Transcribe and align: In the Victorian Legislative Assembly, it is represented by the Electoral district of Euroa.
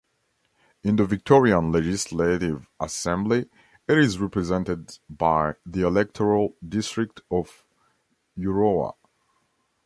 In 0.83 0.95
the 0.95 1.05
Victorian 1.05 1.71
Legislative 1.71 2.65
Assembly, 2.79 3.47
it 3.87 3.99
is 3.99 4.17
represented 4.17 4.97
by 5.07 5.53
the 5.63 5.83
Electoral 5.85 6.55
district 6.67 7.21
of 7.29 7.63
Euroa. 8.35 8.95